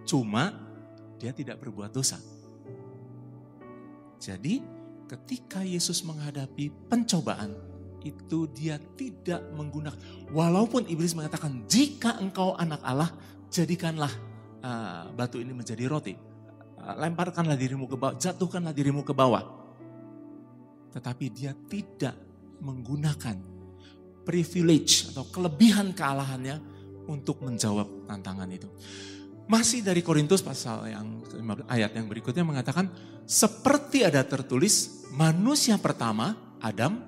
[0.06, 0.54] Cuma
[1.18, 2.22] dia tidak berbuat dosa.
[4.22, 4.62] Jadi
[5.10, 7.58] ketika Yesus menghadapi pencobaan,
[8.06, 9.98] itu dia tidak menggunakan.
[10.30, 13.10] Walaupun iblis mengatakan jika engkau anak Allah,
[13.50, 14.14] jadikanlah
[14.62, 16.14] uh, batu ini menjadi roti.
[16.78, 19.42] Uh, lemparkanlah dirimu ke bawah, jatuhkanlah dirimu ke bawah.
[20.94, 22.14] Tetapi dia tidak
[22.62, 23.38] menggunakan
[24.22, 26.62] privilege atau kelebihan kealahannya
[27.10, 28.70] untuk menjawab tantangan itu.
[29.50, 31.22] Masih dari Korintus pasal yang
[31.68, 32.92] ayat yang berikutnya mengatakan
[33.26, 37.04] seperti ada tertulis manusia pertama Adam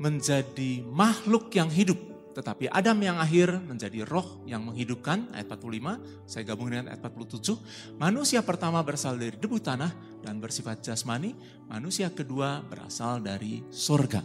[0.00, 2.10] menjadi makhluk yang hidup.
[2.30, 7.98] Tetapi Adam yang akhir menjadi roh yang menghidupkan ayat 45 saya gabung dengan ayat 47
[7.98, 9.90] manusia pertama berasal dari debu tanah
[10.22, 11.34] dan bersifat jasmani
[11.66, 14.22] manusia kedua berasal dari surga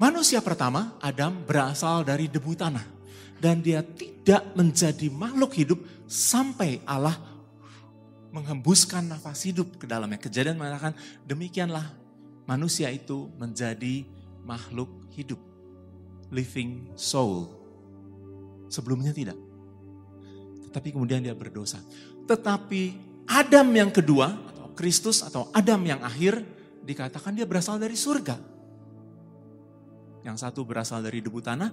[0.00, 2.97] manusia pertama Adam berasal dari debu tanah
[3.38, 5.78] dan dia tidak menjadi makhluk hidup
[6.10, 7.14] sampai Allah
[8.34, 10.20] menghembuskan nafas hidup ke dalamnya.
[10.20, 10.92] Kejadian mengatakan
[11.24, 11.86] demikianlah
[12.44, 14.04] manusia itu menjadi
[14.44, 15.40] makhluk hidup.
[16.28, 17.56] Living soul.
[18.68, 19.38] Sebelumnya tidak.
[20.68, 21.80] Tetapi kemudian dia berdosa.
[22.28, 26.44] Tetapi Adam yang kedua, atau Kristus atau Adam yang akhir,
[26.84, 28.36] dikatakan dia berasal dari surga.
[30.28, 31.72] Yang satu berasal dari debu tanah,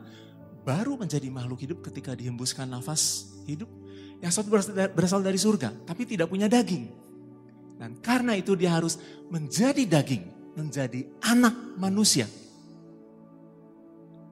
[0.65, 3.69] baru menjadi makhluk hidup ketika dihembuskan nafas hidup.
[4.19, 4.49] Yang satu
[4.97, 6.89] berasal dari surga, tapi tidak punya daging.
[7.77, 8.97] Dan karena itu dia harus
[9.29, 10.23] menjadi daging,
[10.57, 12.25] menjadi anak manusia.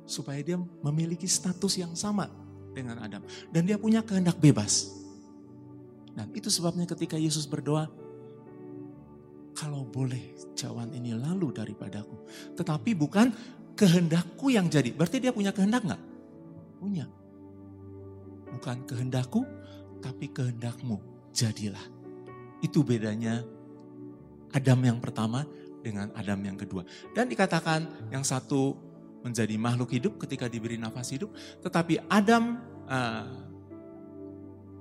[0.10, 2.32] Supaya dia memiliki status yang sama
[2.74, 3.22] dengan Adam.
[3.54, 4.89] Dan dia punya kehendak bebas.
[6.15, 7.91] Dan itu sebabnya ketika Yesus berdoa,
[9.54, 12.17] kalau boleh cawan ini lalu daripadaku.
[12.58, 13.30] Tetapi bukan
[13.78, 14.96] kehendakku yang jadi.
[14.96, 16.12] Berarti dia punya kehendak nggak?
[16.84, 17.08] Punya.
[18.52, 19.48] Bukan kehendakku,
[20.04, 21.00] tapi kehendakmu
[21.32, 21.80] jadilah.
[22.60, 23.48] Itu bedanya
[24.52, 25.48] Adam yang pertama
[25.80, 26.84] dengan Adam yang kedua.
[27.15, 28.76] Dan dikatakan yang satu
[29.24, 31.32] menjadi makhluk hidup ketika diberi nafas hidup,
[31.63, 32.60] tetapi Adam
[32.91, 33.26] uh,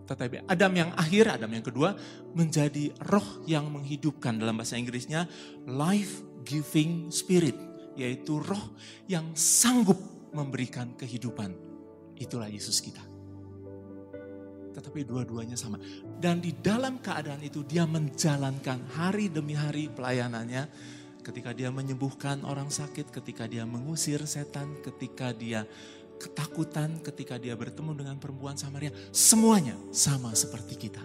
[0.02, 1.94] tetapi Adam yang akhir, Adam yang kedua
[2.34, 5.30] menjadi roh yang menghidupkan dalam bahasa Inggrisnya
[5.70, 7.54] life giving spirit,
[7.94, 8.74] yaitu roh
[9.06, 9.96] yang sanggup
[10.34, 11.71] memberikan kehidupan
[12.22, 13.02] Itulah Yesus kita.
[14.72, 15.82] Tetapi dua-duanya sama.
[16.22, 20.70] Dan di dalam keadaan itu dia menjalankan hari demi hari pelayanannya.
[21.22, 25.66] Ketika dia menyembuhkan orang sakit, ketika dia mengusir setan, ketika dia
[26.22, 28.94] ketakutan, ketika dia bertemu dengan perempuan Samaria.
[29.10, 31.02] Semuanya sama seperti kita.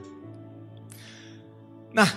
[1.97, 2.09] Nah,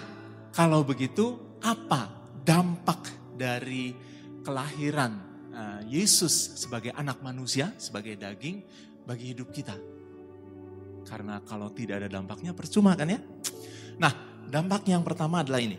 [0.52, 2.12] kalau begitu apa
[2.44, 3.96] dampak dari
[4.44, 5.12] kelahiran
[5.52, 8.60] eh, Yesus sebagai anak manusia, sebagai daging,
[9.04, 9.76] bagi hidup kita.
[11.06, 13.20] Karena kalau tidak ada dampaknya percuma kan ya.
[13.98, 14.12] Nah
[14.46, 15.78] dampak yang pertama adalah ini.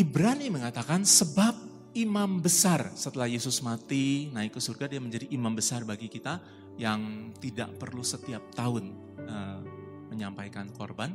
[0.00, 5.82] Ibrani mengatakan sebab imam besar setelah Yesus mati naik ke surga dia menjadi imam besar
[5.82, 6.38] bagi kita
[6.78, 8.84] yang tidak perlu setiap tahun
[9.26, 9.60] uh,
[10.08, 11.12] menyampaikan korban.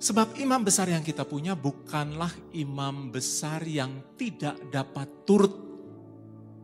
[0.00, 5.52] Sebab imam besar yang kita punya bukanlah imam besar yang tidak dapat turut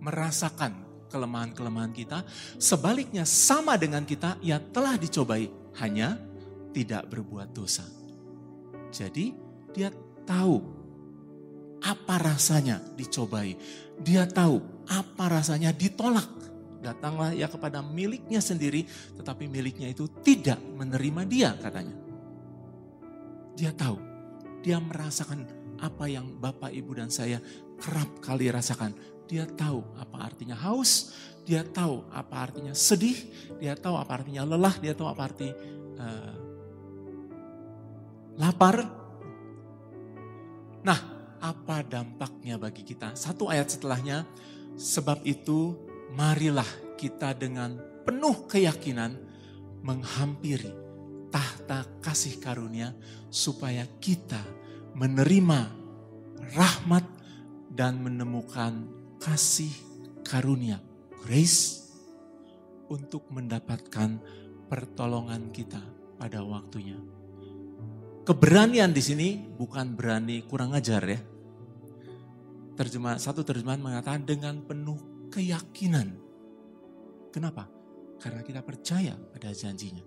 [0.01, 2.23] merasakan kelemahan-kelemahan kita.
[2.59, 5.49] Sebaliknya sama dengan kita, ia telah dicobai,
[5.81, 6.19] hanya
[6.77, 7.85] tidak berbuat dosa.
[8.93, 9.33] Jadi
[9.73, 9.89] dia
[10.25, 10.61] tahu
[11.85, 13.57] apa rasanya dicobai.
[14.01, 16.29] Dia tahu apa rasanya ditolak.
[16.85, 18.87] Datanglah ia kepada miliknya sendiri,
[19.19, 21.97] tetapi miliknya itu tidak menerima dia katanya.
[23.57, 23.97] Dia tahu,
[24.61, 25.49] dia merasakan
[25.81, 27.41] apa yang Bapak, Ibu, dan saya
[27.81, 28.93] kerap kali rasakan
[29.27, 31.15] dia tahu apa artinya haus,
[31.47, 33.15] dia tahu apa artinya sedih,
[33.63, 35.51] dia tahu apa artinya lelah, dia tahu apa arti
[35.99, 36.35] uh,
[38.39, 38.83] lapar.
[40.83, 41.01] Nah,
[41.43, 43.15] apa dampaknya bagi kita?
[43.15, 44.27] Satu ayat setelahnya,
[44.75, 45.75] sebab itu
[46.15, 46.67] marilah
[46.99, 49.19] kita dengan penuh keyakinan
[49.83, 50.71] menghampiri
[51.31, 52.95] tahta kasih karunia
[53.31, 54.41] supaya kita
[54.97, 55.71] menerima
[56.57, 57.05] rahmat
[57.71, 59.73] dan menemukan kasih
[60.27, 60.83] karunia,
[61.25, 61.87] grace,
[62.91, 64.19] untuk mendapatkan
[64.71, 65.83] pertolongan kita
[66.19, 66.99] pada waktunya.
[68.27, 71.21] Keberanian di sini bukan berani kurang ajar ya.
[72.77, 76.19] Terjemah, satu terjemahan mengatakan dengan penuh keyakinan.
[77.31, 77.71] Kenapa?
[78.19, 80.03] Karena kita percaya pada janjinya.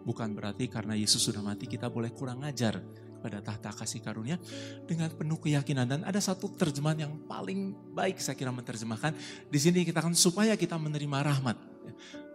[0.00, 2.80] Bukan berarti karena Yesus sudah mati kita boleh kurang ajar
[3.20, 4.40] pada tahta kasih karunia
[4.88, 9.12] dengan penuh keyakinan dan ada satu terjemahan yang paling baik saya kira menerjemahkan
[9.46, 11.56] di sini kita akan supaya kita menerima rahmat.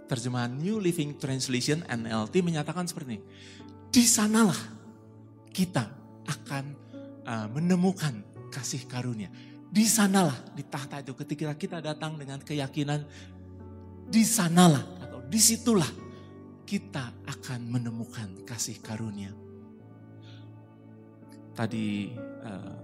[0.06, 3.26] Terjemahan New Living Translation NLT menyatakan seperti ini.
[3.90, 4.62] Di sanalah
[5.50, 5.90] kita
[6.30, 6.64] akan
[7.26, 8.22] uh, menemukan
[8.54, 9.34] kasih karunia.
[9.66, 13.02] Di sanalah di tahta itu ketika kita datang dengan keyakinan
[14.06, 15.90] di sanalah atau di situlah
[16.66, 19.45] kita akan menemukan kasih karunia.
[21.56, 22.12] Tadi
[22.44, 22.76] uh,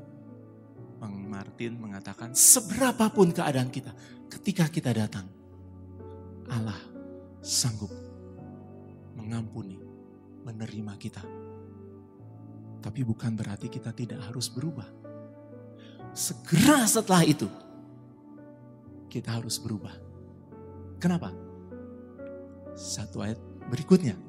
[1.31, 3.95] Martin mengatakan seberapapun keadaan kita,
[4.31, 5.25] ketika kita datang,
[6.51, 6.77] Allah
[7.41, 7.89] sanggup
[9.17, 9.79] mengampuni,
[10.45, 11.23] menerima kita.
[12.81, 14.85] Tapi bukan berarti kita tidak harus berubah.
[16.11, 17.47] Segera setelah itu,
[19.07, 19.95] kita harus berubah.
[20.99, 21.31] Kenapa?
[22.75, 23.39] Satu ayat
[23.71, 24.19] berikutnya.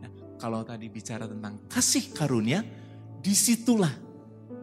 [0.00, 2.64] Nah, kalau tadi bicara tentang kasih karunia,
[3.28, 3.92] di situlah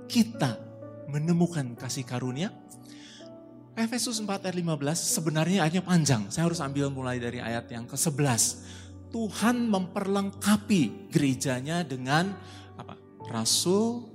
[0.09, 0.57] kita
[1.05, 2.49] menemukan kasih karunia.
[3.77, 6.25] Efesus 4 ayat 15 sebenarnya ayatnya panjang.
[6.33, 8.65] Saya harus ambil mulai dari ayat yang ke-11.
[9.13, 12.33] Tuhan memperlengkapi gerejanya dengan
[12.73, 12.97] apa?
[13.29, 14.09] Rasul,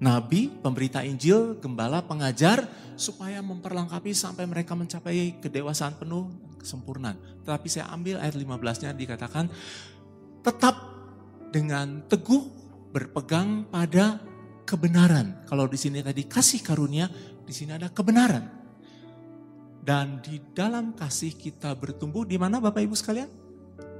[0.00, 2.64] nabi, pemberita Injil, gembala, pengajar
[2.96, 7.20] supaya memperlengkapi sampai mereka mencapai kedewasaan penuh, kesempurnaan.
[7.44, 9.52] Tetapi saya ambil ayat 15-nya dikatakan
[10.40, 10.74] tetap
[11.52, 12.61] dengan teguh
[12.92, 14.20] berpegang pada
[14.68, 15.42] kebenaran.
[15.48, 17.08] Kalau di sini tadi kasih karunia,
[17.42, 18.60] di sini ada kebenaran.
[19.82, 23.26] Dan di dalam kasih kita bertumbuh di mana Bapak Ibu sekalian?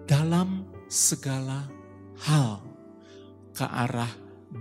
[0.06, 1.66] Dalam segala
[2.22, 2.62] hal
[3.50, 4.12] ke arah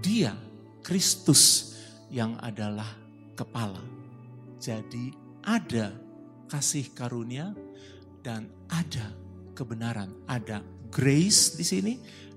[0.01, 0.33] Dia,
[0.81, 1.75] Kristus
[2.09, 2.89] yang adalah
[3.37, 3.83] kepala.
[4.57, 5.13] Jadi
[5.45, 5.93] ada
[6.49, 7.53] kasih karunia
[8.25, 9.13] dan ada
[9.53, 11.93] kebenaran, ada grace di sini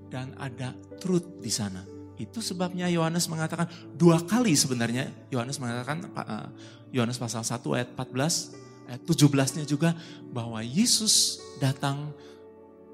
[0.09, 1.83] dan ada truth di sana.
[2.15, 6.47] Itu sebabnya Yohanes mengatakan dua kali sebenarnya Yohanes mengatakan eh,
[6.95, 9.91] Yohanes pasal 1 ayat 14 ayat 17-nya juga
[10.31, 12.15] bahwa Yesus datang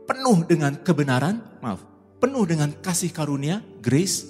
[0.09, 1.85] penuh dengan kebenaran, maaf,
[2.17, 4.25] penuh dengan kasih karunia, grace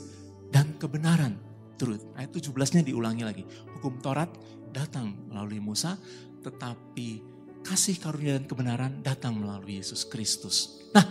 [0.52, 1.40] dan kebenaran,
[1.80, 2.04] truth.
[2.20, 3.44] Ayat 17-nya diulangi lagi.
[3.80, 4.30] Hukum Taurat
[4.76, 5.96] datang melalui Musa,
[6.44, 7.24] tetapi
[7.62, 10.86] kasih karunia dan kebenaran datang melalui Yesus Kristus.
[10.92, 11.06] Nah,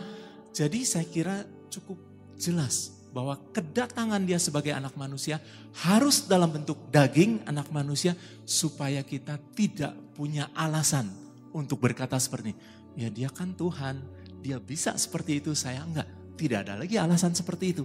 [0.50, 1.96] jadi saya kira cukup
[2.34, 5.42] jelas bahwa kedatangan dia sebagai anak manusia
[5.82, 8.14] harus dalam bentuk daging anak manusia
[8.46, 11.10] supaya kita tidak punya alasan
[11.50, 12.58] untuk berkata seperti ini.
[12.98, 14.02] Ya dia kan Tuhan,
[14.42, 16.06] dia bisa seperti itu, saya enggak.
[16.38, 17.84] Tidak ada lagi alasan seperti itu.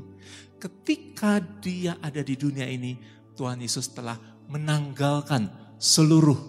[0.56, 2.96] Ketika dia ada di dunia ini,
[3.36, 4.16] Tuhan Yesus telah
[4.48, 6.40] menanggalkan seluruh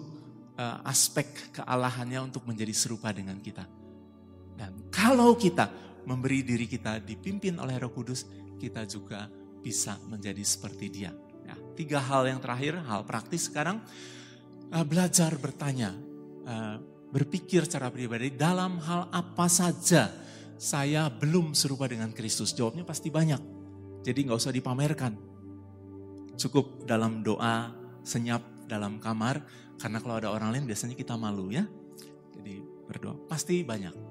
[0.55, 3.67] uh, aspek kealahannya untuk menjadi serupa dengan kita.
[4.57, 5.69] Dan kalau kita
[6.07, 8.23] memberi diri kita dipimpin oleh Roh Kudus,
[8.55, 9.27] kita juga
[9.59, 11.11] bisa menjadi seperti dia.
[11.43, 13.83] Ya, tiga hal yang terakhir, hal praktis sekarang,
[14.71, 15.91] uh, belajar bertanya,
[16.47, 16.79] uh,
[17.11, 20.11] berpikir secara pribadi dalam hal apa saja
[20.55, 22.55] saya belum serupa dengan Kristus.
[22.55, 23.41] Jawabnya pasti banyak,
[24.07, 25.13] jadi nggak usah dipamerkan.
[26.39, 27.75] Cukup dalam doa,
[28.07, 29.43] senyap dalam kamar,
[29.75, 31.67] karena kalau ada orang lain biasanya kita malu ya.
[32.37, 34.06] Jadi berdoa, pasti banyak.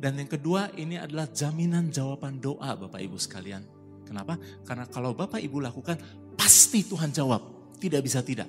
[0.00, 3.60] Dan yang kedua ini adalah jaminan jawaban doa Bapak Ibu sekalian.
[4.08, 4.40] Kenapa?
[4.64, 6.00] Karena kalau Bapak Ibu lakukan
[6.40, 7.76] pasti Tuhan jawab.
[7.76, 8.48] Tidak bisa tidak.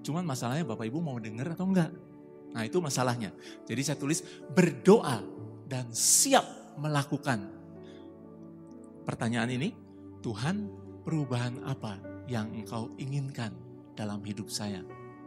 [0.00, 1.92] Cuman masalahnya Bapak Ibu mau dengar atau enggak.
[2.56, 3.28] Nah itu masalahnya.
[3.68, 4.24] Jadi saya tulis
[4.56, 5.20] berdoa
[5.68, 7.44] dan siap melakukan.
[9.04, 9.76] Pertanyaan ini,
[10.24, 10.64] Tuhan
[11.04, 13.52] perubahan apa yang engkau inginkan
[13.92, 14.80] dalam hidup saya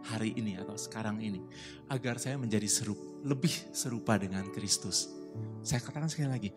[0.09, 1.45] hari ini atau sekarang ini.
[1.93, 5.18] Agar saya menjadi serup, lebih serupa dengan Kristus.
[5.61, 6.49] Saya katakan sekali lagi,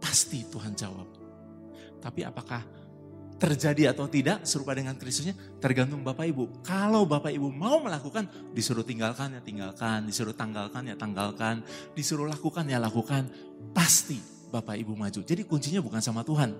[0.00, 1.08] pasti Tuhan jawab.
[2.00, 2.64] Tapi apakah
[3.40, 5.32] terjadi atau tidak serupa dengan Kristusnya
[5.64, 6.60] tergantung Bapak Ibu.
[6.60, 11.64] Kalau Bapak Ibu mau melakukan, disuruh tinggalkan ya tinggalkan, disuruh tanggalkan ya tanggalkan,
[11.96, 13.32] disuruh lakukan ya lakukan,
[13.72, 14.20] pasti
[14.52, 15.24] Bapak Ibu maju.
[15.24, 16.52] Jadi kuncinya bukan sama Tuhan,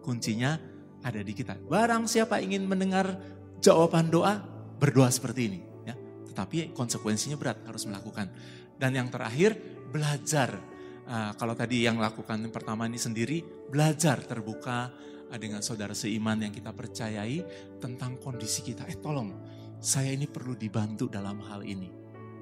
[0.00, 0.56] kuncinya
[1.04, 1.60] ada di kita.
[1.68, 3.20] Barang siapa ingin mendengar
[3.60, 4.40] jawaban doa,
[4.80, 5.60] berdoa seperti ini.
[5.84, 5.92] Ya.
[6.32, 8.32] Tetapi konsekuensinya berat, harus melakukan.
[8.80, 9.60] Dan yang terakhir,
[9.92, 10.56] belajar
[11.04, 14.88] Uh, kalau tadi yang lakukan yang pertama ini sendiri, belajar terbuka
[15.28, 17.44] uh, dengan saudara seiman yang kita percayai
[17.76, 18.88] tentang kondisi kita.
[18.88, 19.34] Eh tolong,
[19.82, 21.92] saya ini perlu dibantu dalam hal ini.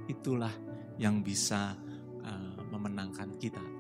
[0.07, 0.55] Itulah
[1.01, 1.75] yang bisa
[2.23, 3.72] uh, memenangkan kita.